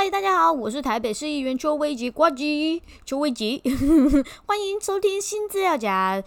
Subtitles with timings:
[0.00, 3.60] 嗨，大家好，我是台北市议员邱威吉呱吉，邱威吉，
[4.46, 6.22] 欢迎收听新资料夹。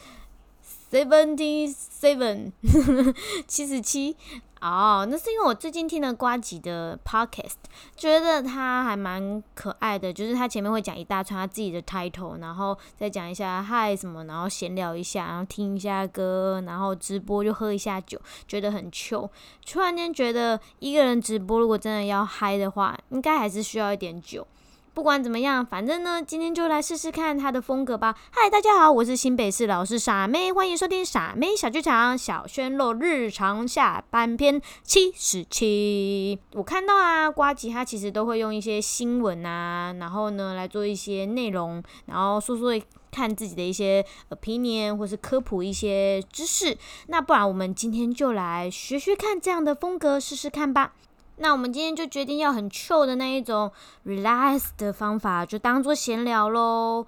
[0.91, 2.51] Seventy seven
[3.47, 4.17] 七十七。
[4.61, 7.55] 哦，那是因为我最近听了瓜吉的 podcast，
[7.95, 19.27] 觉得他还蛮可爱的，就是他前面会讲一大串他自己的 title，然后再讲一下嗨什么，然后闲聊一下，然后听一下歌，然后直播就喝一下酒，觉得很糗。
[19.65, 24.45] 突然间觉得一个人直播如果真的要嗨的话，应该还是需要一点酒。
[24.93, 28.13] 不管怎么样，反正呢，今天就来试试看他的风格吧。
[28.29, 36.37] 嗨，大家好，我是新北市老师傻妹，欢迎收听傻妹小剧场小轩露日常下半篇七十七。
[36.55, 42.77] 我看到啊，瓜吉他其实都会用一些新闻啊，然后呢来做一些内容，然后说说
[43.13, 46.77] 看自己的一些 opinion 或是科普一些知识。
[47.07, 50.93] 那不然我们今天就来学学看这样的风格，试试看吧。
[51.41, 53.71] 那我们今天就决定要很 chill 的那一种
[54.05, 57.07] relax 的方法，就当做闲聊喽。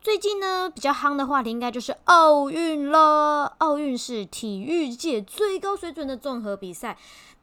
[0.00, 3.54] 最近呢，比较夯的话题应该就是奥运了。
[3.58, 6.98] 奥运是体育界最高水准的综合比赛。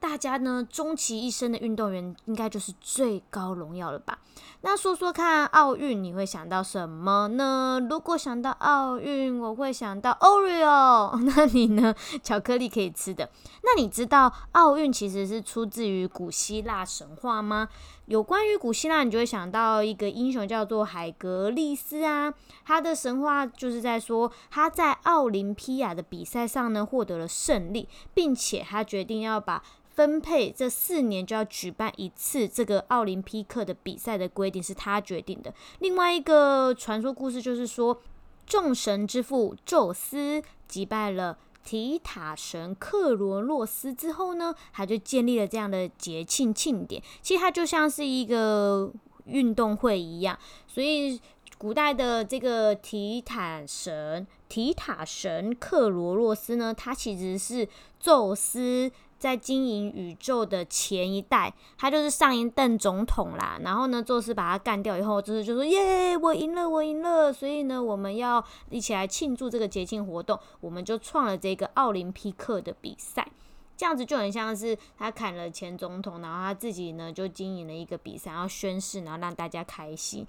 [0.07, 4.19] 大家呢，终其一生的运动员应该就是最高荣耀了吧？
[4.61, 7.81] 那说说看，奥运你会想到什么呢？
[7.89, 11.19] 如果想到奥运，我会想到 Oreo。
[11.25, 11.95] 那你呢？
[12.21, 13.29] 巧克力可以吃的。
[13.63, 17.67] 那你知道奥运其实是出自于古希腊神话吗？
[18.05, 22.31] 有关于古希腊，你就会想到一个英雄叫做海格力斯啊。
[22.63, 29.63] 他的神话就是在说他在奥林匹亚的比赛上呢获得了胜利，并且他决定要把
[29.95, 35.53] 分配这四年就要举办一次这个奥林匹克的比赛的规定是他决定的。
[35.79, 38.01] 另外一个传说故事就是说，
[38.45, 47.01] 众神之父宙斯击败了提塔神克罗洛斯之后呢，他就建立了这样的节庆庆典。
[47.21, 48.91] 其实它就像是一个
[49.23, 51.19] 运动会一样，所以
[51.57, 57.65] 古代的这个提坦神提塔神克罗洛斯呢，他其实是
[57.97, 58.91] 宙斯。
[59.25, 63.57] 在经营宇宙的前一代，他就是上一任总统啦。
[63.63, 67.33] 然后呢，宙斯把他干掉以后，就是就说耶，我赢了，我赢了。
[67.33, 73.27] 所以呢，我们要一起来庆祝这个节庆活动，我们就创了这个奥林匹克的比赛。
[73.75, 80.23] 这样子就很像是他砍了前总统，然后他自己呢就经营了一个比赛，然后宣誓，然后让大家开心。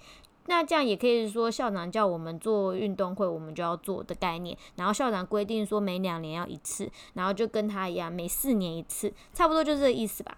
[0.47, 4.57] 那这样也可以说，校长叫我们做运动会，我们就要做的概念。
[4.75, 10.37] 然后校长规定说，每两年要一次，然后就跟他一样，每四年一次，差不多就这个意思吧。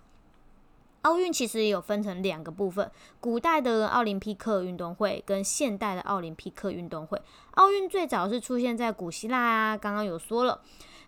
[1.04, 7.22] 奥运其实也有分成两个部分：古代的奥林匹克运动会跟现代的奥林匹克运动会。
[7.52, 10.60] 奥运最早是出现在古希腊啊，刚刚有说了。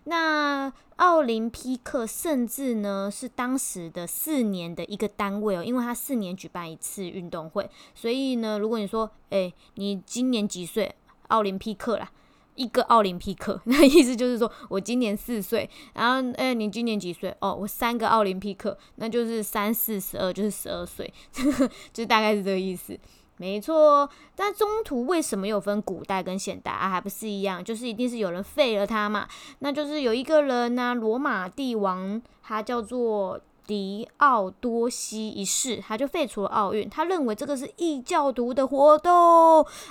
[0.04, 10.94] 那奥林匹克甚至呢是当时的四年的一个单位哦，因为它四年举办一次运动会，所以呢，如果你说，哎，你今年几岁？
[11.28, 12.10] 奥林匹克啦，
[12.56, 17.34] 一个奥林匹克， 那意思就是说我今年四岁，然后，哎，你今年几岁？
[17.40, 21.10] 哦，我三个奥林匹克，那就是三四十二，就是十二岁，
[21.92, 22.98] 就大概是这个意思。
[23.42, 26.88] 没错，但中途为什么有分古代跟现代啊？
[26.88, 29.26] 还不是一样，就是一定是有人废了他嘛。
[29.58, 33.40] 那就是有一个人呢，罗马帝王，他叫做。
[33.66, 39.12] 迪奥多西一世，他就废除了奥运，他认为这个是异教徒的活动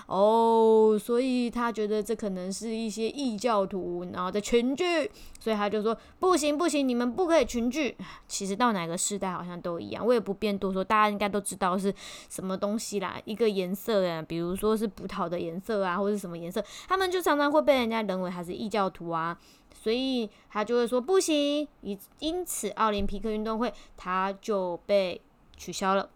[0.07, 7.95] 哦，所以他觉得这可能是一些异教徒，然后在群聚，所以他就说不行不行，你们不可以群聚。
[8.27, 11.93] 其实到哪个时代好像都一样，我也不便多说，大家应该都知道是
[12.29, 19.37] 什么东西啦，一个颜色啊，比如说是葡萄的颜色啊，或者什么颜色，他们就常常会被人家认为他是异教徒啊。
[19.81, 25.19] 所以他就会说不行，因因此奥林匹克运动会他就被
[25.57, 26.07] 取消了。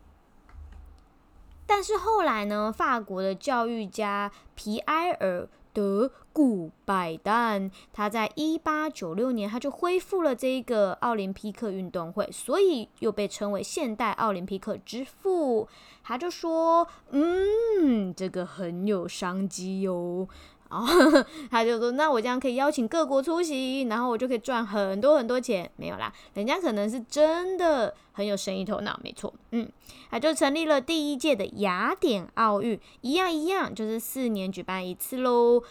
[1.66, 15.68] 但是后来呢，法国的教育家皮埃尔德古拜旦，他在一八九六年他就恢复了这个奥林匹克运动会，所以又被称为现代奥林匹克之父。
[16.03, 20.29] 他就说，嗯，这个很有商机哟。
[20.70, 29.34] 然后 他就说：“那我这样可以邀请各国出席，然后我就可以赚很多很多钱。”没有啦，人家可能是真的很有生意头脑，没错。
[29.52, 29.72] 嗯，
[30.09, 35.64] 他就成立了第一届的雅典奥运，一样一样，就是四年举办一次喽。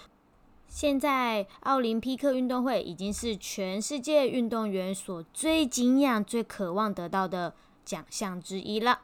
[0.68, 7.54] 现在奥林匹克运动会已经是全世界运动员所最敬仰、最渴望得到的
[7.84, 9.00] 奖项之一了。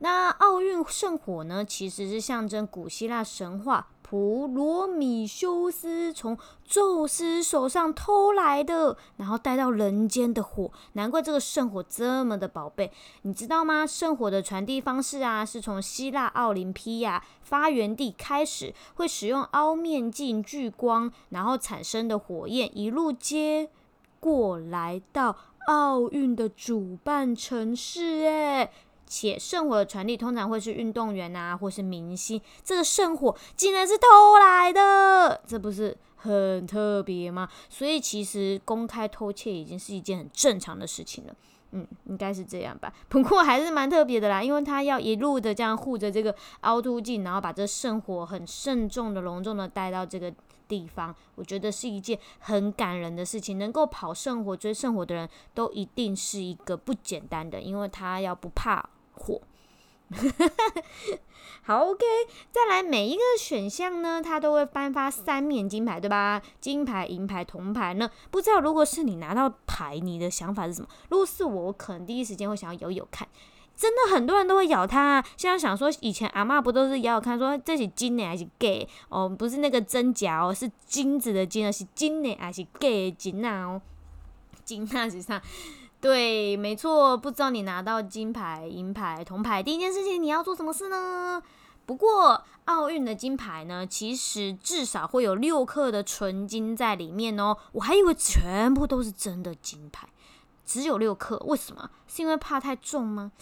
[0.00, 3.88] 那奥运圣火呢，其实是象征古希腊神话。
[4.10, 10.70] 普罗米修斯从宙斯手上偷来的，然后带到人间的火。
[10.94, 12.90] 难怪这个圣火这么的宝贝，
[13.20, 13.86] 你知道吗？
[13.86, 23.68] 圣火的传递方式啊，是从希腊奥林匹亚发源地开始，会使用凹面镜聚光，然后产生的火焰一路接
[24.20, 28.70] 过来到奥运的主办城市，诶，
[29.08, 32.40] 且圣火的传递通常会是运动员啊，或是明星。
[32.62, 34.06] 这个圣火竟然是偷
[34.38, 37.48] 来的，这不是很特别吗？
[37.70, 41.34] 所以其实公开偷窃已经是一件很正常的事情了。
[41.72, 42.92] 嗯，应该是这样吧。
[43.08, 50.32] 不过还是蛮特别的啦，因为他要一路的这样护着这个凹凸镜，然后把这圣火很慎重的、隆重的带到这个
[50.66, 51.14] 地方。
[51.34, 53.58] 我觉得是一件很感人的事情。
[53.58, 58.88] 能够跑圣火、追圣火的人都一定是一个不简单的，因为他要不怕。
[59.18, 59.40] 火，
[61.62, 62.04] 好，OK，
[62.50, 66.40] 再来每一个选项呢，它都会颁发三面金牌，对吧？
[66.60, 68.10] 金牌、银牌、铜牌呢？
[68.30, 70.88] 不知道如果是你拿到牌，你的想法是什么？
[71.10, 73.28] 如果是我，我可能第一时间会想要咬咬看。
[73.76, 75.24] 真的很多人都会咬它。
[75.36, 78.88] 现在想说，以前阿妈不都是咬咬看，说这是金的还是 gay？
[79.08, 83.66] 哦，不是那个真假哦，是金子的金而，是金的还是 gay 金啊？
[83.66, 83.82] 哦，
[84.64, 85.40] 金啊，实际上。
[86.00, 91.42] 对，没错，不知道你拿到金牌、银牌、铜牌，第一件事情你要做什么事呢？
[91.84, 97.56] 不过奥运的金牌呢，其实至少会有六克的纯金在里面哦。
[97.72, 100.06] 我还以为全部都是真的金牌，
[100.64, 101.90] 只有六克，为什么？
[102.06, 103.32] 是因为怕太重吗？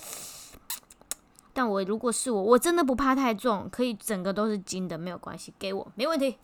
[1.52, 6.38] 但我如果是我，我真的不怕太重，可以整个都是金的，没有关系，给我没问题。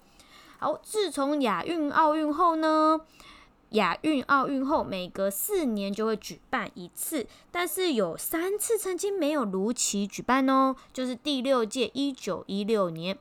[0.58, 3.00] 好，自从亚运、奥运后呢？
[3.72, 13.18] 亚运、奥运后，每隔四年就会举办一次，但是有三次曾经没有如期举办哦，就是第六届一九一六年、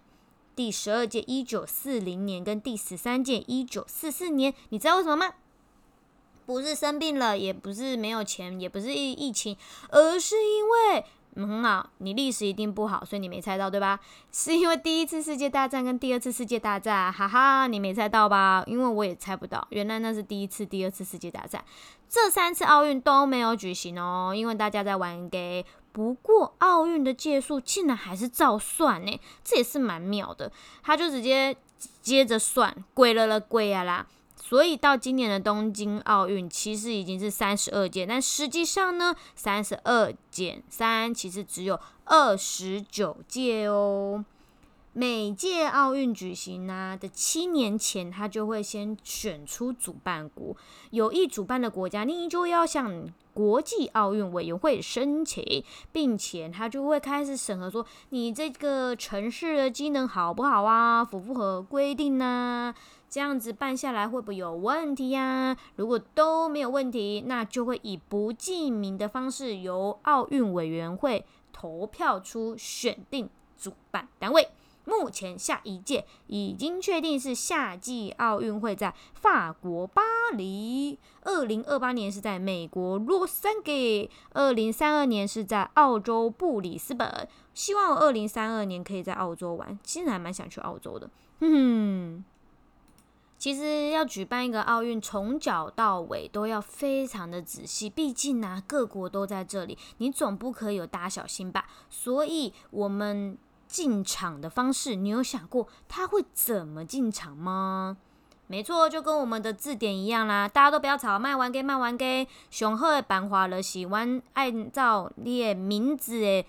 [0.55, 4.53] 第十二届一九四零年跟第十三届一九四四年。
[4.69, 5.33] 你知道为什么吗？
[6.45, 9.55] 不是生病了，也不是没有钱，也不是疫疫情，
[9.89, 11.05] 而是因为。
[11.35, 13.99] 嗯，很好，你历史一定不好，所以你没猜到，对吧？
[14.31, 18.63] 是因为第一次世界大战跟第二次世界大战，哈哈，你没猜到吧？
[18.67, 21.63] 因为我也猜不到，原来那是第一次、第二次世界大战，
[22.09, 25.65] 这三次奥运都没有举行哦，因为大家在玩 gay。
[25.93, 30.51] 不过奥运的届数竟然还是照算呢，这也是蛮妙的，
[30.81, 31.55] 他就直接
[32.01, 34.07] 接着算，贵了了，贵啊啦。
[34.43, 44.25] 所以到今年的东京奥运，其实已经是三十二届，但实际上呢，三十二减三其实只有二十九届哦。
[44.93, 50.53] 每届奥运举行呢的七年前，他就会先选出主办国，
[50.89, 62.75] 有意主办的国家，你就要向国际奥运委员会申请，并且他就会开始审核，说你这个城市的机能好不好啊，符不符合规定呢？
[63.11, 65.57] 这样子办下来会不会有问题呀？
[65.75, 74.47] 如果都没有问题，那就会以不记名的方式由奥运委员会投票出选定主办单位。
[74.85, 80.01] 目前下一届已经确定是夏季奥运会在法国巴
[80.33, 87.27] 黎，二零二八年是在美国洛杉矶，二零三二年是在澳洲布里斯本。
[87.53, 91.09] 希望二零三二年可以在澳洲玩，其实还蛮想去澳洲的。
[91.41, 92.23] 哼哼。
[93.41, 101.65] 其实要举办一个奥运，从脚到尾都要非常的仔细，毕竟呢，各国都在这里，你总不可以有大小心吧？
[101.89, 103.35] 所以，我们
[103.67, 107.97] 进场的方式，你有想过他会怎么进场吗？
[108.45, 116.45] 没错，就跟我们的字典一样啦，大家都不要吵，卖完给卖完给，雄鹤的版画了，喜欢按照列名字诶。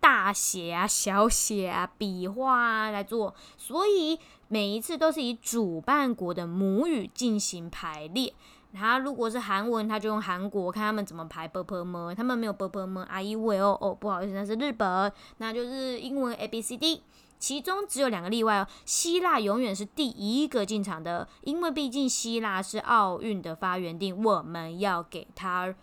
[0.00, 4.20] 大写啊、小写啊、笔画啊来做，所以。
[4.48, 8.34] 每一次都是以主办国的母语进行排列。
[8.74, 17.02] 他如果是韩文，他就用韩国，看他们怎么排 b p m，他们没有 b p m，啊，因为哦哦，不好意思，那是日本，那就是英文 a b c d。
[17.38, 25.74] 其中只有两个例外哦，希腊永远是第一个进场的，因为毕竟希腊是奥运的发源地，我们要给他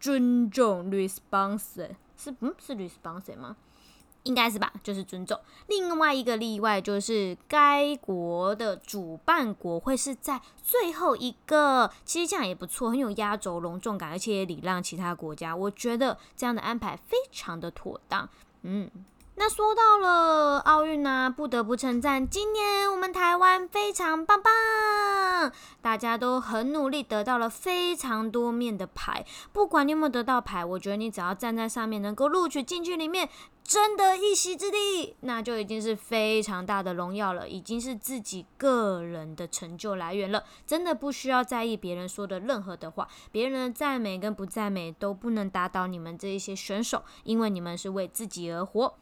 [0.00, 3.56] 尊重 response，是嗯是 response 吗？
[4.26, 5.38] 应该是吧，就是尊重。
[5.68, 15.54] 另外一个例外就是该国的主办国会是在最后一个，其实这样也不错，很有压轴隆重感，而且也礼让其他国家。
[15.54, 18.28] 我觉得这样的安排非常的妥当。
[18.62, 18.90] 嗯，
[19.38, 25.52] 那说到了奥运呢，不得不称赞今年我们台湾非常棒棒，
[25.82, 29.26] 大家都很努力，得到了非常多面的牌。
[29.52, 33.28] 不管你有没有得到牌，我觉得你只要站在上面，能够录取进去里面，
[33.62, 40.42] 争得一席之地，那就已经是非常大的荣耀了，已经是自己个人的成就来源了。
[40.66, 48.94] 真的不需要在意别人说的任何的话，别人的赞美跟不赞美都不能打倒你们这一些选手，因为你们是为自己而活。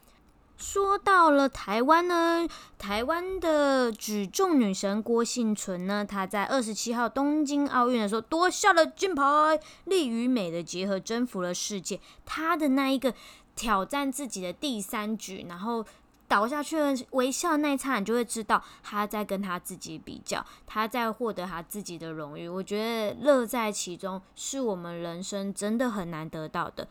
[0.57, 12.01] 说到了台湾呢，台湾的举重女神郭幸存呢，她在二十七号东京奥运的时候夺下了金牌，力与美的结合征服了世界。
[12.25, 13.13] 她的那一个
[13.57, 15.85] 挑战自己的第三局，然后
[16.29, 22.49] 倒下去了，微笑那一刹，你就会知道她在跟她自己比较，她在获得她自己的荣誉。
[22.49, 26.89] 我觉得乐在其中，是我们人生真的很难得到的。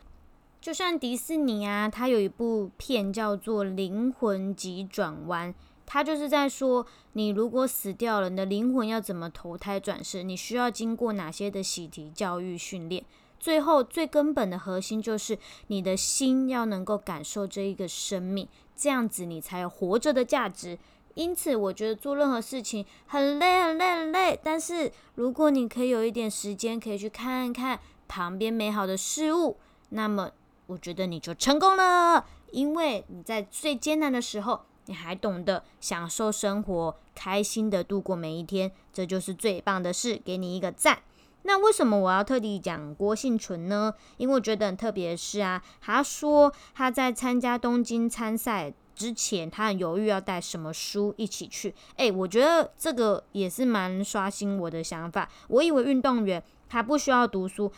[0.64, 5.52] 就像迪士尼啊，它有一部片叫做《灵魂急转弯》，
[5.84, 10.22] 它就是在说，你如果死掉了，你的灵魂要怎么投胎转世？
[10.22, 13.04] 你需要经过哪些的习题、教育、训练？
[13.38, 20.78] 最后最根本的核心就是你的心要能够感受这一个生命，这样子你才有活着的价值。
[21.12, 27.78] 因此，我觉得做任何事情很累、很累、很累，但是如果你可以有一点时间，可以去看看
[28.08, 29.58] 旁边美好的事物，
[29.90, 30.30] 那么。
[30.66, 41.00] 我觉得你就成功了，因为你在最艰难的时候，你还懂得享受生活，开心的度过每一天，这就是最棒的事，给你一个赞。
[41.42, 43.92] 那为什么我要特地讲郭幸存呢？
[44.16, 51.74] 因为我觉得很特别的是啊，他说他在参加东京参赛之前，他很犹豫要带什么书一起去。
[51.96, 55.28] 诶，我觉得这个也是蛮刷新我的想法。
[55.48, 57.70] 我以为运动员他不需要读书。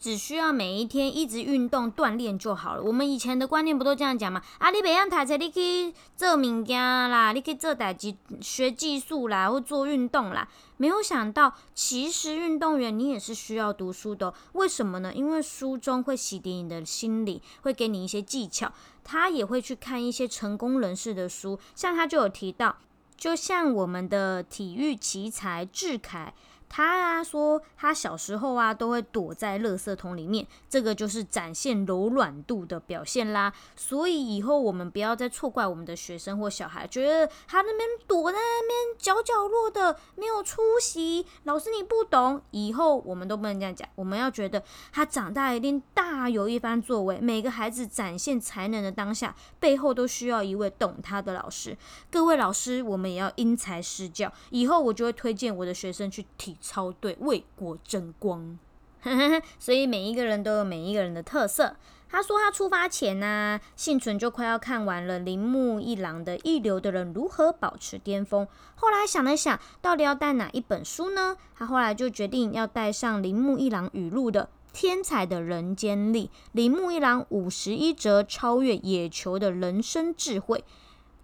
[0.00, 2.82] 只需要每一天一直运动锻炼就好了。
[2.82, 4.40] 我们以前的观念不都这样讲吗？
[4.58, 10.48] 啊，你袂晓读册，你可以做物件啦，你可以做代志学技术啦，或做运动啦。
[10.78, 14.32] 没有想到，其实运动员你也是需要读书的。
[14.54, 15.12] 为什么呢？
[15.12, 18.72] 因为书中会洗涤你的心理，会给你一些技巧。
[19.04, 22.78] 他也会去看一些成功人士的书，像他就有提到，
[23.16, 26.32] 就像我们的体育奇才志凯。
[26.72, 33.52] 他啊说，他小时候啊都会躲在垃圾桶里面，这个就是展现柔软度的表现啦。
[33.74, 42.40] 所以以后我们不要再错怪我们的学生或小孩，觉得他那边躲在那边角角落的没有出息，老师你不懂。
[42.52, 44.62] 以后我们都不能这样讲，我们要觉得
[44.92, 47.18] 他长大一定大有一番作为。
[47.20, 51.76] 每个孩子展现才能的当下，背后都需要一位懂他的老师。
[52.12, 54.32] 各位老师，我们也要因材施教。
[54.50, 56.56] 以后我就会推荐我的学生去体。
[56.60, 58.58] 超对，为国争光，
[59.58, 61.76] 所以每一个人都有每一个人的特色。
[62.12, 68.44] 他说他出发前呢，幸存就快要看完了铃木一郎的《一流的人如何保持巅峰》。
[68.74, 71.36] 后来想了想，到底要带哪一本书呢？
[71.54, 80.64] 他后来就决定要带上铃木一郎语录的《天才的人间力》，铃木一郎五十一则超越野球的人生智慧。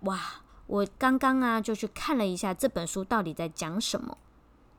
[0.03, 0.21] 哇，
[0.69, 4.17] 我刚刚啊就去看了一下这本书到底在讲什么。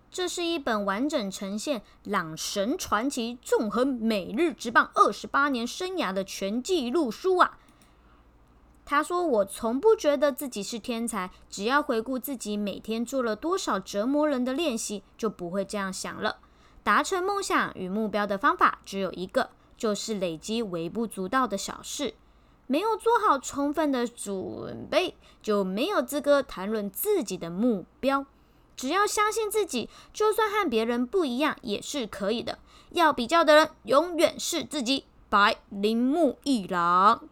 [0.10, 7.58] 这是一本完整呈现朗神传奇纵横美日直棒二十八年生涯的全记录书啊！
[8.86, 16.38] 他说：“我从不觉得自己是天才，只要回顾自己每天做了多少折磨人的练习，就不会这样想了。
[16.84, 22.14] 达成梦想与目标的方法只有一个，就是累积微不足道的小事。
[22.66, 28.26] 没有做好充分的准备，就没有资格谈论自己的目标。”
[28.78, 32.60] 只要相信自己，就算和别人不一样也是可以的。
[32.92, 35.04] 要比较的人永远是自己。
[35.30, 37.28] 白铃木一郎，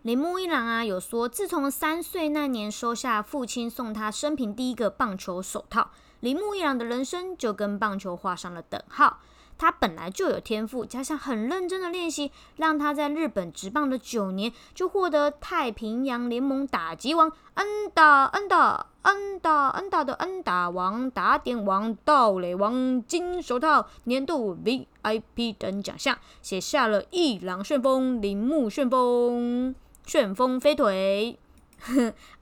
[0.00, 5.90] 铃木一郎啊，有说自从三岁那年收下父亲送他生平第一个棒球手套，
[6.20, 9.20] 铃木一郎的人生就跟棒球画上了等号。
[9.58, 29.74] 他本来就有天赋，加上很认真的练习，让他在日本职棒的九年就获得太平洋联盟打击王、安打、安打、安打、安打的安打王、打点王、盗垒王、金手套、年度 VIP 等奖项，写下了一郎旋风、铃木旋风、
[30.06, 31.38] 旋风飞腿。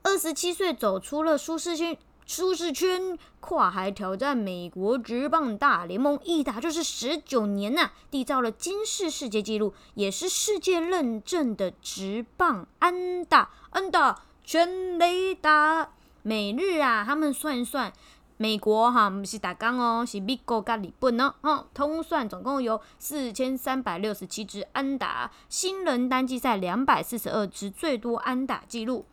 [0.03, 1.97] 二十七岁走出了舒适圈。
[2.33, 15.89] 舒适圈跨海挑战美国职棒大联盟，一打就是十九年呐，缔造了金世世界纪录，也是世界认证的职棒安打安打全垒打。
[16.21, 17.91] 每日啊，他们算一算，
[18.37, 29.05] 美国哈，不是打刚哦，是美国跟日本哦，通算总共有四千三百六十七支安打，新人单季赛两百四十二支，最多安打记录。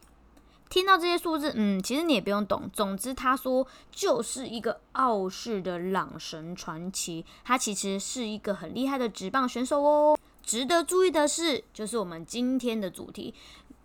[0.68, 2.68] 听到这些数字，嗯，其实你也不用懂。
[2.72, 10.18] 总之，他说就是一个傲视的朗神传奇，他其实是一个很厉害的职棒选手哦。
[10.42, 13.34] 值得注意的是，就是我们今天的主题，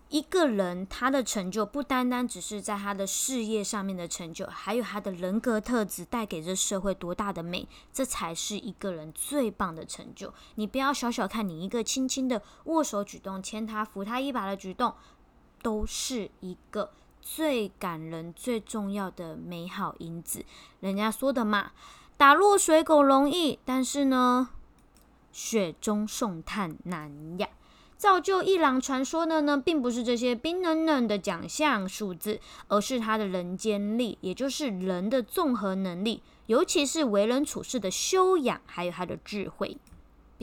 [0.10, 10.34] 一个人他的成就不单单只是在他的事业上面的成就，还有他的人格特质带给这社会多大的美，这才是一个人最棒的成就。
[10.56, 14.94] 你不要小小看你一个轻轻的握手举动，牵他扶他一把的举动。
[15.64, 20.46] 都是一个最感人、最重要的美好因子。
[20.82, 21.72] 人家说的嘛，
[22.18, 24.50] 打落水狗容易，但是呢，
[25.32, 27.48] 雪中送炭难呀。
[27.96, 39.78] 造就一郎传说的呢，并不是这些冰冷冷的奖项数字，而是他的人间力，也就是人的综合能力，尤其是为人处事的修养，还有他的智慧。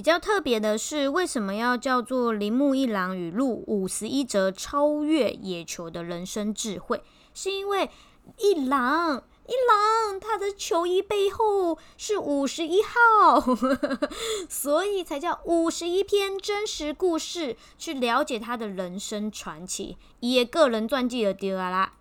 [0.00, 7.02] 比较特别的是，为什么要叫做铃木一郎语录五十一则超越野球的人生智慧？
[7.34, 7.90] 是因为
[8.38, 13.44] 一郎一郎他的球衣背后是五十一号，
[14.48, 21.92] 所以才叫五十一篇真实故事，去了解他的人生传奇，也个人传记的第二啦。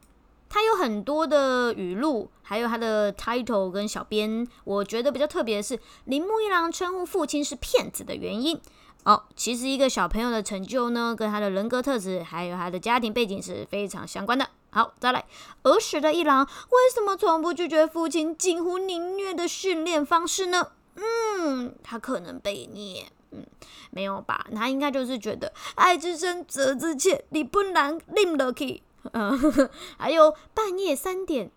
[0.49, 4.45] 他有很多的语录，还有他的 title 跟小编。
[4.63, 8.59] 我觉得比较特别的是，铃木一郎称呼父亲是骗子的原因。
[9.05, 14.49] 哦，其实一个小朋友的成就呢，跟他的人格特质，还有他的家庭背景是非常相关的。
[14.71, 15.25] 好，再来，
[15.63, 20.71] 儿时的一郎为什么从不拒绝父亲近乎凌虐的训练方式呢？
[20.95, 23.05] 嗯，他可能被虐。
[23.31, 23.45] 嗯，
[23.91, 24.47] 没有吧？
[24.53, 28.83] 他应该就是觉得爱之深，责之切，你不能令得起。
[29.11, 29.37] 嗯，
[29.97, 31.51] 还有半夜三点，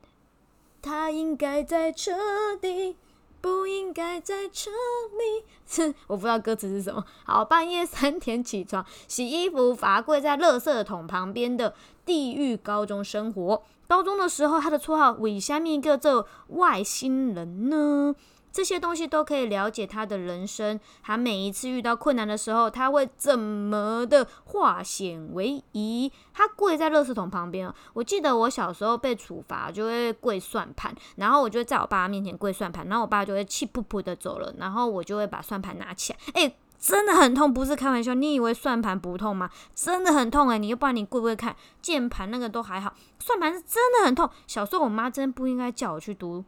[0.81, 2.13] 他应该在车
[2.61, 2.97] 底，
[3.41, 5.95] 不应该在车里。
[6.07, 7.05] 我不知道歌词是什么。
[7.25, 13.63] 好，半夜三点起床洗衣服，罚跪在垃圾桶旁边的地狱高中生活。
[13.89, 18.15] 高中的时候，他的绰号为下面一个这外星人呢？
[18.53, 26.13] 这些东西都可以了解他的人生，他每一次遇到困难的时候，他会怎么的化险为夷？
[26.35, 27.73] 他跪在垃圾桶旁边。
[27.95, 38.13] 我记得我小时候被处罚就会跪算盘，然后我就在我爸面前跪算盘，然后我爸就会气噗噗的走了，然后我就会把算盘拿起来，哎，真的很痛，不是开玩笑。
[38.13, 39.49] 你以为算盘不痛吗？
[39.75, 40.59] 真的很痛哎！
[40.59, 44.29] 你又不然你跪跪看，键盘那个都还好，算盘是真的很痛。
[44.47, 46.45] 小时候我妈真不应该叫我去读。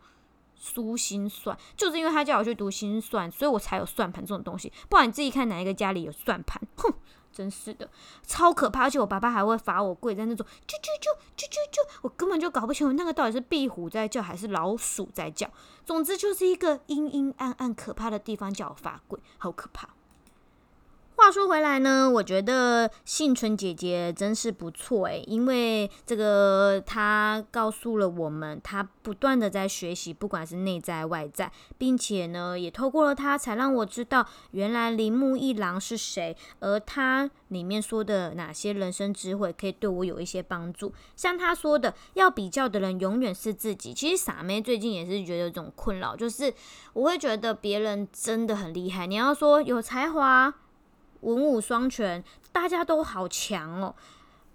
[0.65, 4.73] 苏心算，就是因为他叫我去读心算，所以我才有算盘这种东西。
[4.89, 6.91] 不然你自己看哪一个家里有算盘，哼，
[7.31, 7.91] 真是的，
[8.27, 8.85] 超可怕。
[8.85, 15.47] 而且我爸爸还会罚我跪在那种啾啾啾啾啾啾，我根本就搞不清楚那个到底是壁虎在叫还是老鼠在叫。
[15.85, 19.91] 总之就是一个阴阴暗暗可怕的地方叫我罚跪，好可怕。
[21.17, 40.93] 话说回来呢，我觉得幸存姐姐真是不错诶，因为这个她告诉了我们，她不断的在学习，不管是内在外在，并且呢，也透过了她，才让我知道原来铃木一郎是谁，而他里面说的哪些人生智慧可以对我有一些帮助。
[41.17, 43.95] 像他说的，要比较的人永远是自己。
[43.95, 46.53] 其实傻妹最近也是觉得这种困扰，就是
[46.93, 50.53] 我会觉得别人真的很厉害，你要说有才华。
[51.25, 53.95] 文武双全，大家都好强哦！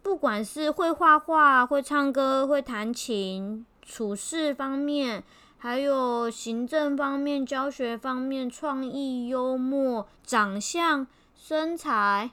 [0.03, 5.23] 不管是会画画、会唱歌、会弹琴，处事方面，
[5.58, 11.05] 还有行政方面、教学方面，创意、幽默、长相、
[11.36, 12.32] 身材，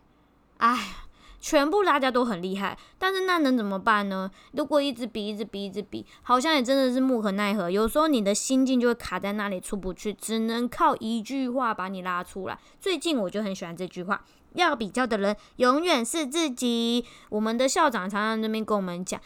[0.58, 1.05] 哎。
[1.40, 4.30] 全部大家都很厉害，但是那能怎么办呢？
[4.52, 7.70] 如果一直比，一直比，一直比，好像也真的是无可奈何。
[7.70, 12.58] 有时候你的心境就会卡在那里出不去，只能靠一句话把你拉出来。
[12.80, 14.22] 最近我就很喜欢这句话：
[14.54, 17.04] 要比较的人永远是自己。
[17.28, 19.20] 我们的校长常常那边跟我们讲。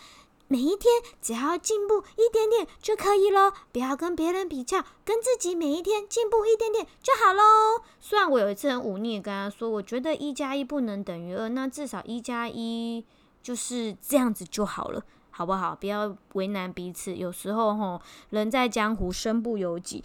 [0.52, 7.84] 每一天只要进步一点点就可以了，不要跟别人比较，跟自己每一天进步一点点就好喽。
[8.00, 13.04] 虽然我有一次很忤逆跟他说，我觉得一加一不能等于二，那至少一加一
[13.40, 15.72] 就是这样子就好了，好不好？
[15.76, 17.14] 不要为难彼此。
[17.14, 20.02] 有时候吼，人在江湖身不由己，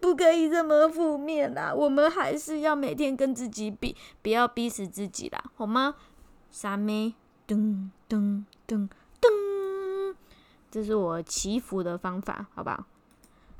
[0.00, 1.74] 不可以这么负面啦。
[1.74, 5.94] 我们还是要每天跟自己比，不要逼死自己啦，好吗？
[6.50, 7.12] 三妹，
[7.46, 8.44] 噔噔。
[8.68, 8.86] 噔
[9.18, 10.14] 噔，
[10.70, 12.84] 这是我祈福的方法，好不好？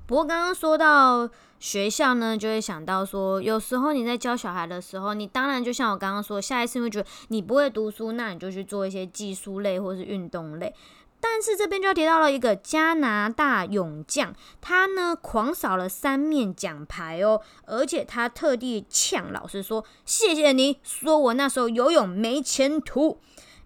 [0.06, 10.74] 不过刚刚说到学校呢，就会想到说，有时候你在教小孩的时候，你当然就像我刚刚说，下一次会觉得你不会读书，那你就去做一些技术类或是运动类。
[11.20, 23.18] 但是这边就要提到了一个加拿大勇将，他呢狂扫了三面奖牌哦，而且他特地呛老师说：“谢谢你说我那时候游泳没前途。”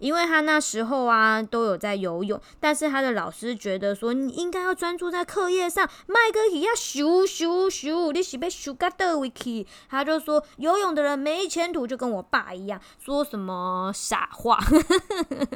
[0.03, 14.59] 因为他那时候啊都有在游泳，但是他的老师觉得说你应该要专注在课业上，麦克也要咻咻咻，你是被咻嘎的 wiki，他就说游泳的人没前途，就跟我爸一样，说什么傻话，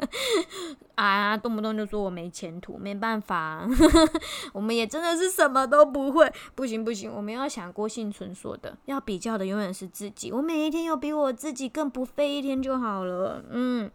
[0.94, 3.66] 啊，动不动就说我没前途，没办法，
[4.54, 13.90] 我们也真的是什么都不会，不行不行，我们要想郭幸存说的，要比较的永远是自己，我每一天有比我自己更不废一天就好了，嗯。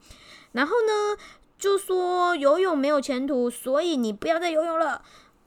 [0.54, 1.18] 然后呢，
[1.58, 5.04] 就说游泳没有前途，所以你不要再游泳了。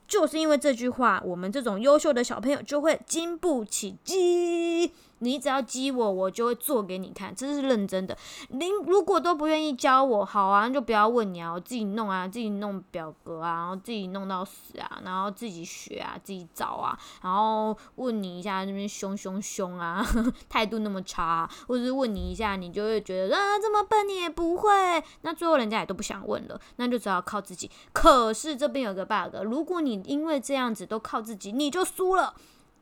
[0.07, 4.93] 就是因为这句话，我们这种优秀的小朋友就会经不起激。
[5.25, 8.17] 你只要激我，我就会做给你看，这是认真的。
[8.51, 20.07] 您如果都不愿意教我，好啊，就不要问你啊，我自己弄啊，自己弄表格啊，然后自己弄到死啊，然后自己学啊，自己找啊，然后问你一下那边凶凶凶啊，
[20.49, 24.71] 态度那么差，或者是问你一下，你就会觉得啊这么笨你也不会，
[25.23, 27.71] 那最后人家也都不想问了，那就只好靠自己。
[27.95, 32.35] 可是这边有个 bug，如果你因为这样子都靠自己，你就输了，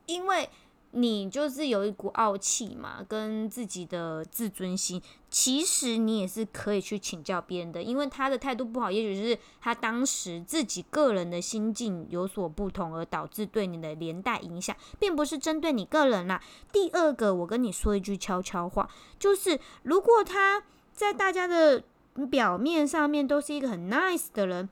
[0.07, 0.49] 因为。
[0.95, 16.39] 你就是有一股傲气嘛，跟自己的自尊心，其实你也是可以去请教别人的，因为他的态度不好，也许是他当时自己个人的心境有所不同，而导致对你的连带影响，并不是针对你个人啦。
[16.71, 21.83] 第二个，我跟你说一句悄悄话，就是如果他在大家的
[22.29, 24.69] 表面上面都是一个很 nice 的人。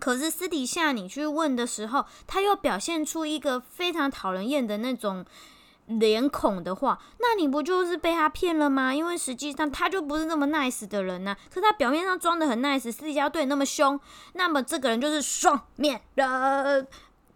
[0.00, 5.24] 可是私底下你去问的时候，他又表现出一个非常讨人厌的那种
[5.86, 8.94] 脸孔的话，那你不就是被他骗了吗？
[8.94, 11.36] 因为实际上他就不是那么 nice 的人呐。
[11.52, 14.00] 可他表面上装的很 nice，私底下对你那么凶，
[14.32, 16.86] 那么这个人就是双面人，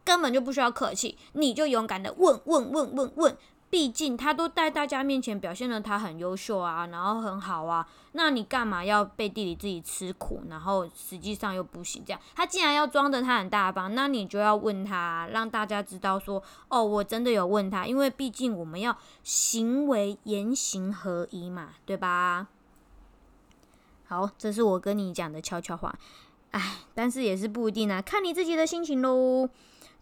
[0.04, 3.36] 根本就不需要客气，你就勇敢的问问问问问。
[3.68, 12.02] 毕竟他都在大家面前表现的他很优秀啊，然后很好啊，那你干嘛要背地里自己吃苦，然后实际上又不行？
[12.06, 22.46] 这样他既然要装的他很大方，那你就要问他，让大家知道说，哦，我真的有问他，因为毕竟我们要行为言行合一嘛，对吧？
[24.06, 25.92] 好，这是我跟你讲的悄悄话，
[26.52, 29.50] 哎，但是也是不一定啊，看你自己的心情喽。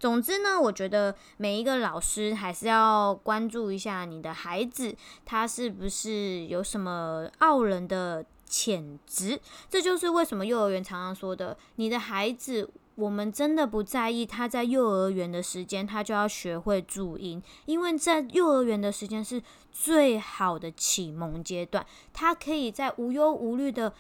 [0.05, 9.41] 总之呢，我觉得每一个老师还是要关注一下你的孩子，他是不是有什么傲人的潜质。
[9.71, 23.95] 这就是为什么幼儿园常常说的，你的孩子，我们真的不在意他在幼儿园的时间，他就要学会注音，因为在幼儿园的时间是最好的启蒙阶段，他可以在无忧无虑的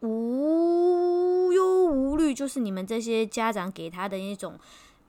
[0.00, 4.60] 无忧无虑，就是你们这些家长给他的那种。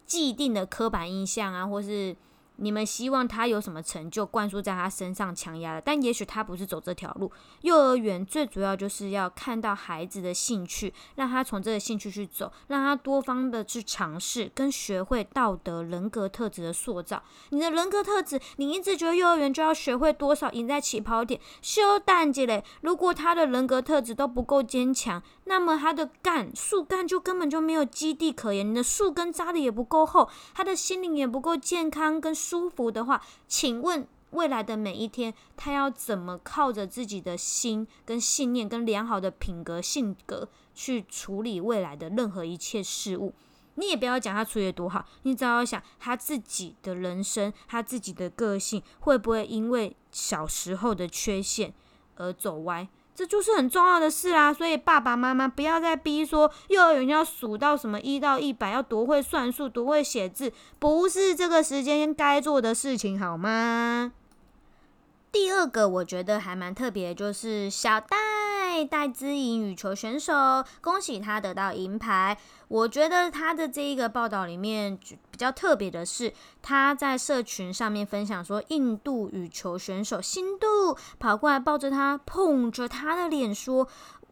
[0.09, 2.17] 既定的刻板印象啊，或是。
[2.61, 7.31] 你们希望他有什么成就灌输在他身上强压的，但也许他不是走这条路。
[7.61, 17.23] 幼儿园最主要就是要看到孩子的兴趣，让他从这个兴趣去走，让他多方的去尝试，跟学会道德人格特质的塑造。
[17.51, 22.63] 你的人格特质，你一直觉得幼儿园就要学会多少赢在起跑点，修蛋积累。
[22.81, 32.35] 如果他的人格特质都不够坚强，那么他的干树干就根本就没有基地可言，你的树根扎的也不够厚，他的心灵也不够健康跟。
[32.49, 43.35] 舒服的话，请问未来的每一天，他要怎么靠着自己的心、跟信念、跟良好的品格、性格去处理未来的任何一切事物？
[43.75, 51.71] 你也不要讲他处理多好，你只要想他自己的人生、他自己的个性会不会因为小时候的缺陷
[52.15, 52.89] 而走歪。
[53.19, 64.13] 这就是很重要的事啊，所以爸爸妈妈不要再逼说幼儿园要数到什么一到一百，要多会算数，多会写字，不是这个时间该做的事情，好吗？
[65.33, 68.17] 第二个我觉得还蛮特别，就是小蛋
[68.85, 70.33] 戴戴资颖羽球选手，
[70.81, 72.37] 恭喜他得到银牌。
[72.67, 74.97] 我觉得他的这一个报道里面
[75.31, 83.87] 比较特别的是，他在社群上面分享说，印度羽球选手新度跑过来抱着他，碰着他的脸说。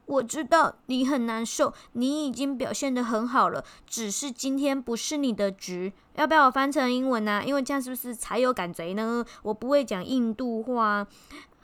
[0.05, 5.91] 我知道你很难受，你已经表现的很好了，只是今天不是你的局。
[6.15, 7.43] 要不要我翻成英文呢？
[7.45, 9.25] 因为这样是不是才有感觉呢？
[9.43, 11.05] 我不会讲印度话。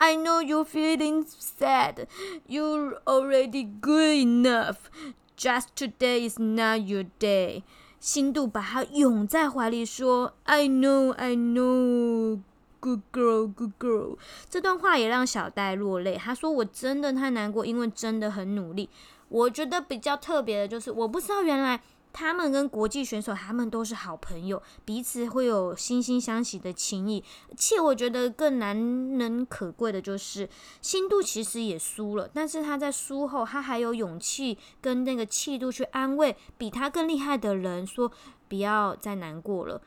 [0.06, 2.08] I know you're feeling sad.
[2.46, 4.90] You're already good enough.
[5.38, 7.64] Just today is not your day.
[8.02, 12.42] 新度把他拥在怀里说：“I know, I know.”
[12.82, 14.18] good girl，good girl。
[14.50, 16.18] 这段话也让小戴落泪。
[16.18, 18.90] 他说：“我真的太难过，因为真的很努力。”
[19.30, 21.82] 我觉得比较特别的就是，我不知道原来。
[22.14, 27.24] 他们跟国际选手，他们都是好朋友，彼此会有惺惺相惜的情谊。
[27.58, 30.48] 且我觉得更难能可贵的就是，
[30.80, 38.12] 新度其实也输了，但是他在输后，他还有勇气跟那个气度去安慰比他更厉害的人，说
[38.48, 39.82] 不要再难过了。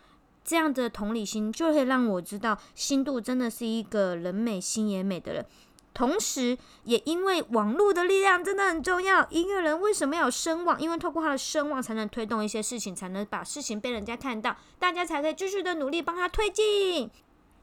[0.44, 5.46] 这样的同理心就会让我知道，新度真的是一个人美心也美的人。
[5.96, 9.26] 同时，也因为网络的力量真的很重要。
[9.30, 10.78] 音乐人为什么要有声望？
[10.78, 17.10] 因为透过他的声望，才能推动一些事情，才能把事情被人家看到，大家才可以继续的努力帮他推进。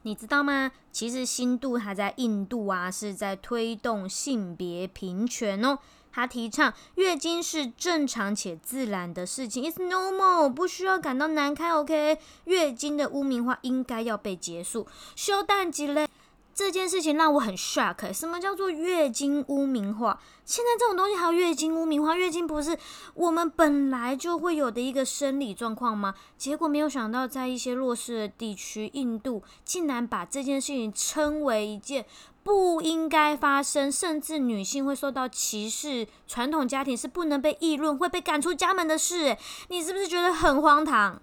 [0.02, 0.72] 你知道吗？
[0.92, 5.78] 其实新度他在印度啊，是在推动性别平权哦。
[6.12, 11.76] 他提倡月经是正常且自然的事情，It's normal，不需要感到难堪。
[11.76, 14.88] OK，月经的污名化应该要被结束。
[15.16, 16.08] 休蛋几嘞？
[16.54, 18.14] 这件事情让我很 shock。
[18.14, 20.18] 什么叫做月经污名化？
[20.46, 22.16] 现在这种东西还有月经污名化？
[22.16, 22.78] 月经不是
[23.14, 26.14] 我们本来就会有的一个生理状况吗？
[26.38, 32.06] 结果没有想到，在一些弱势的地区，印度竟然把这件事情称为一件
[32.44, 39.38] 不应该发生，甚至女性会受到歧视，传统家庭是不能被议论，会被赶出家门的事。
[39.70, 41.22] 你是不是觉得很荒唐？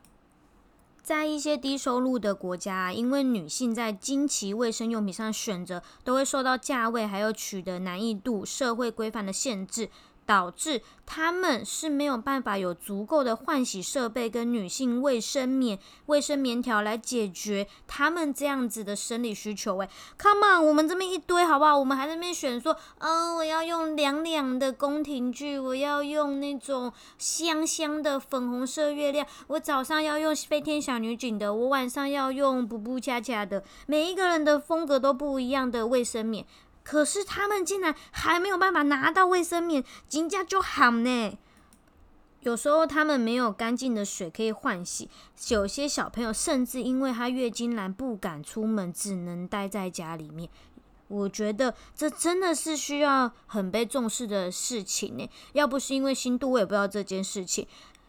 [1.11, 9.91] 在一些低收入的国家，因为女性在经期卫生用品上选择都会受到价位还有取得难易度、社会规范的限制。
[10.31, 19.75] 导致他们是没有办法有足够的换洗设备跟女性卫生棉、卫生棉条来解决他们这样子的生理需求。
[19.75, 21.77] 喂，Come on，我们这边一堆好不好？
[21.77, 36.47] 我们还在那边选说，嗯，我要用凉凉的宫廷剧，我要用那种香香的粉红色月亮，我早上要用飞天小女警的，我晚上要用布布恰恰的，每一个人的风格都不一样的卫生棉。
[36.83, 41.39] 可是他们竟然还没有办法拿到卫生棉，金家就喊呢。
[42.41, 45.11] 有时候他们没有干净的水可以换洗，
[45.49, 50.49] 有些小朋友甚至因为他月经来不敢出门，只能待在家里面。
[51.09, 55.29] 我觉得这真的是需要很被重视的事情呢。
[55.53, 57.67] 要不是因为新度，我也不知道这件事情。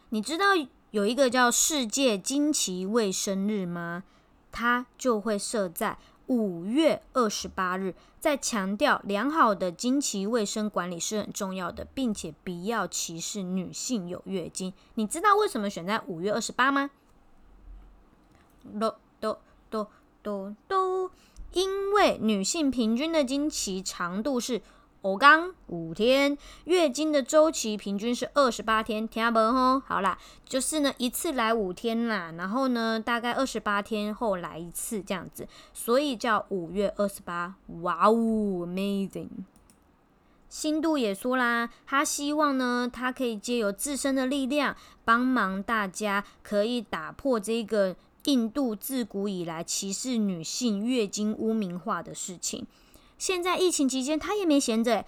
[0.10, 0.46] 你知道
[0.92, 4.04] 有一个叫世界经期卫生日吗？
[4.52, 5.98] 它就会设在。
[6.32, 14.74] 五月二十八日，在强调良好的经期卫生管理是很重要的，并且不要歧视女性有月经。
[14.96, 16.90] 你知道为什么选在五月二十八吗？
[18.80, 19.38] 都都
[19.70, 19.88] 都
[20.24, 21.12] 都都，
[21.52, 24.62] 因为女性平均的经期长度是。
[25.02, 29.80] 我刚五天月经的周期平均是二十八天，听不吼？
[29.80, 37.56] 好啦，就是呢一次来五天啦，然后呢大概二十八天后来一次这样子，所以叫五月二十八。
[37.82, 39.30] 哇哦，amazing！
[40.48, 52.68] 新度也说啦，他希望呢他可以借由自身的力量帮忙大家，可以打破这个印度自古以来歧视女性月经污名化的事情。
[53.22, 55.06] 现在疫情期间，他也没闲着。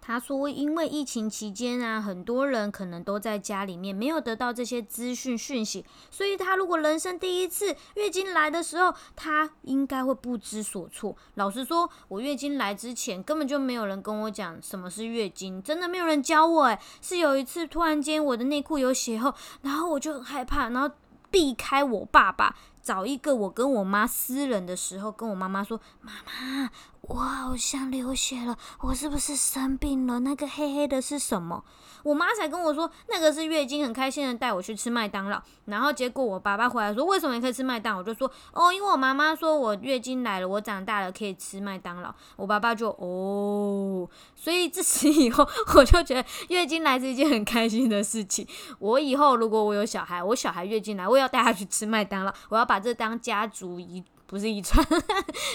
[0.00, 11.16] 他说，因为疫情期间啊，很多人可能都在家里面，没有得到这些资讯讯息，所以他如果人生第一次月经来的时候，他应该会不知所措。
[11.34, 16.64] 老实说，我月经来之前根本就没有人跟我讲什么是月经，真的没有人教我。
[16.64, 20.92] 诶，是有一次突然间我的内裤有血后，然后我就很害怕，然后
[21.30, 26.70] 避开我爸爸，找一个我跟我妈私人的时候，跟我妈妈说：“妈妈。”
[27.06, 30.20] 我好像流血了，我是不是生病了？
[30.20, 31.62] 那个黑黑的是什么？
[32.02, 35.42] 我妈才跟我说，那个是月经，很开心的带我去吃麦当劳。
[35.66, 37.98] 然后结果我爸爸回来说，为什么你可以吃麦当？
[37.98, 42.14] 我就说，哦，因为我妈妈说我月经来了，我长大了可以吃麦当劳。
[42.36, 48.48] 我爸爸就哦，所以自此以后，我就觉得月经来是一件很开心的事情。
[48.78, 54.02] 我以后如果我有小孩，我小孩月经来，我要带他去吃麦当劳，我要把把这当家族遗。
[54.26, 54.84] 不是遗传，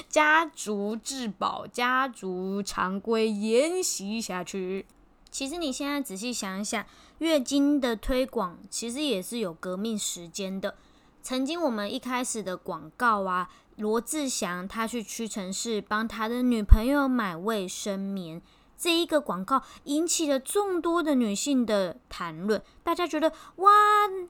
[0.07, 4.85] 家族至宝，家族常规沿袭下去。
[5.29, 6.85] 其实你现在仔细想一想，
[7.17, 10.75] 月经的推广其实也是有革命时间的。
[11.21, 18.41] 曾经我们一开始的广告啊，罗志祥他去屈臣氏帮他的女朋友买卫生棉。
[18.79, 23.69] 这一个广告引起了众多的女性的谈论，大家觉得哇，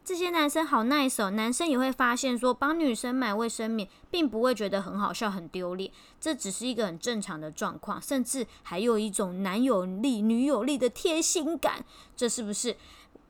[0.04, 1.30] 这些男生好 nice 哦。
[1.30, 11.86] 男生也会发现说，帮女生买卫生棉，并不会觉得很好笑、很丢脸，这只是一个很正常的状况，甚至还有一种男友力、女友力的贴心感。
[12.18, 12.76] 这是不是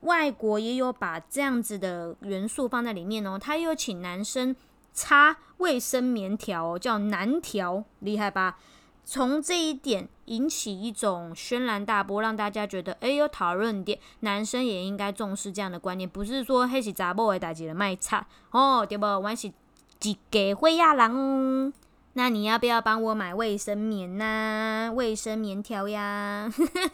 [0.02, 3.38] 外国也有把这样子的元素放在里面哦？
[3.38, 4.56] 他又请男生
[4.94, 8.58] 擦卫生棉条，叫男条，厉害吧？
[9.12, 19.08] 从这一点引起一种轩然大波，让大家觉得，哎，有讨论点，男生也应该重视这样的观念，不是说黑是杂波的代志的卖差哦，对不？
[19.08, 19.52] 我是
[20.04, 21.74] 一个灰亚人哦。
[22.14, 24.92] 那你要不要帮我买卫生棉呐？
[24.94, 26.48] 卫生棉条呀？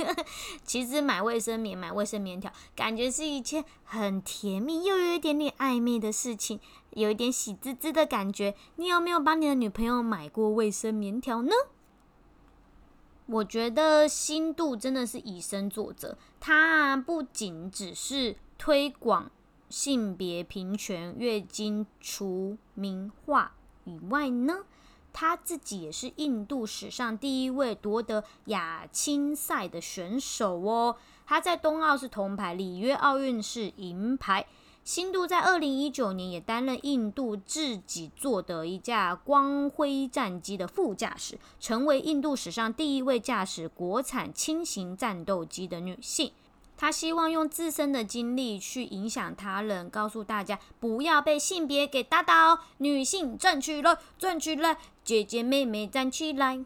[0.63, 8.55] 其实买卫生棉、买卫生棉条，感觉是一件很甜蜜又有一点点暧昧的事情，有一点喜滋滋的感觉。
[8.77, 11.51] 你有没有帮你的女朋友买过卫生棉条呢？
[13.27, 19.31] 我觉得新度真的是以身作则，他不仅只是推广
[19.69, 23.53] 性别平权、月经除名化
[23.85, 24.65] 以外呢，
[25.11, 30.97] 他自己也是印度史上第一位夺得亚青赛的选手哦。
[31.25, 34.45] 他在冬奥是铜牌，里约奥运是银牌。
[34.85, 46.31] 新度在二零一九年也担任印度自己做的一架光辉战机的副驾驶，成为印度史上第一位驾驶国产轻型战斗机的女性。
[46.77, 56.63] 她希望用自身的经历去影响他人，告诉大家不要被性别给打倒，女性站起来，站起来，姐姐妹妹站起来。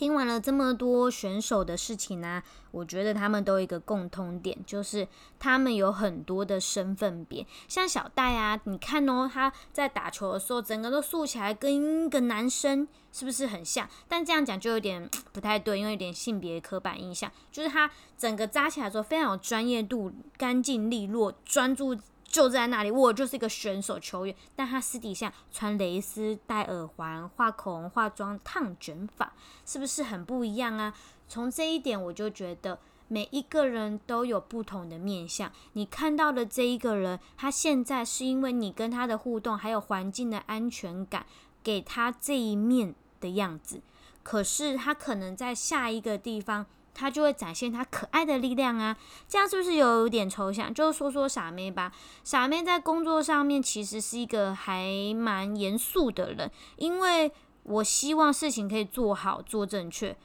[0.00, 5.06] 听完了这么多选手的事情呢，我觉得他们都有一个共通点，就是
[5.38, 7.46] 他们有很多的身份别。
[7.68, 13.86] 像小戴啊，你看哦，他在打球的时候，整个都竖起来，跟一个男生是不是很像？
[14.08, 17.30] 但这样讲就有点不太对，因为有点性别刻板印象。
[17.52, 21.94] 就是他整个扎起来的时候，非常有专业度，干净利落，专注。
[22.30, 29.32] 就在那里，我就是一个选手球员，但他私底下穿蕾丝、戴耳环、画口红、化妆、烫卷发，
[29.66, 30.94] 是不是很不一样啊？
[31.28, 35.50] 从这一点，我就觉得每一个人都有不同的面相。
[35.72, 41.26] 你看到的这一个人，他现在是因为你跟他的互动，还有环境的安全感，
[41.64, 43.82] 给他这一面的样子。
[44.22, 46.66] 可是他可能在下一个地方。
[46.94, 48.96] 他就会展现他可爱的力量啊，
[49.28, 50.72] 这样是不是有点抽象？
[50.74, 51.92] 就说说傻妹吧。
[52.22, 60.16] 傻妹在工作上面其实是一个还蛮严肃的人，因为我希望事情可以做好做正确。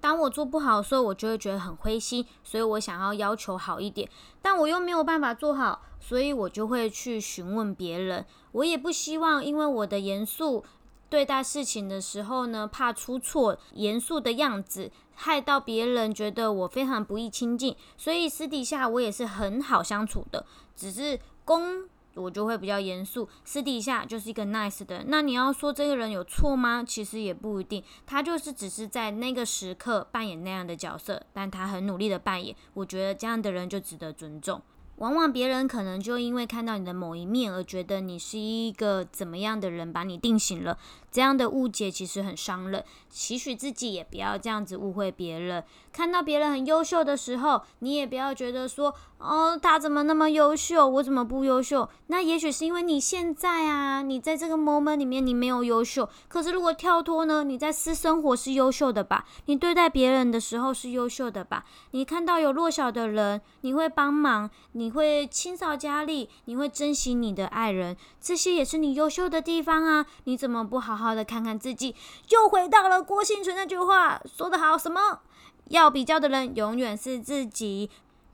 [0.00, 4.08] 当我做不好的时候，我就会觉得很灰心，所以我想要要求好一点，
[4.40, 8.24] 但我又没有办法做好，所以我就会去询问别人。
[8.52, 10.64] 我也不希望因为我的严肃。
[11.10, 20.46] 对待事情的时候呢，怕出错，严肃的样子害到别人，觉得我非常不易亲近，所以私底下我也是很好相处的。
[20.76, 25.04] 只是公我就会比较严肃，私底下就是一个 nice 的。
[25.08, 26.84] 那你要说这个人有错吗？
[26.86, 34.62] 其实也不一定，他就是只是在那个时刻扮演那样的角色，但他很努力的扮演，我觉得这样的人就值得尊重。
[35.00, 40.76] 往往别人可能就因为看到你的某一面而觉得你是一个怎么样的人，把你定型了。
[41.10, 45.64] 这样的误解其实很伤人，期许自己也不要这样子误会别人。
[45.90, 51.86] 看到别人很优秀的时候，你也不要觉得说，哦，他怎么那么优秀，我怎么不优秀？
[52.06, 56.08] 那也许是因为你现在啊，你在这个 moment 里面你没有优秀。
[56.26, 59.26] 可是如果跳脱呢，你在私生活是优秀的吧？
[59.44, 61.66] 你对待别人的时候是优秀的吧？
[61.90, 70.06] 你看到有弱小的人，你会帮忙，你会清扫家里，你会珍惜你的爱人，这些也是你优秀的地方啊！
[70.24, 70.96] 你怎么不好？
[70.96, 71.94] 好的，看看自己，
[72.30, 75.20] 又回到了郭幸存那句话说的好，什么
[75.68, 77.90] 要比较的人永远是自己，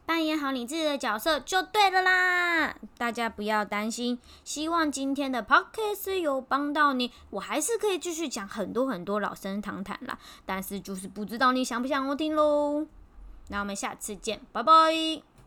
[0.06, 2.74] 扮演好你自己的角色就对了啦。
[2.96, 12.86] 大家不要担心，希望今天的 podcast 有帮到你，我还是可以继续讲很多很多老生常谈啦，但是就是不知道你想不想我听喽。
[13.48, 15.35] 那我们下次见，拜拜。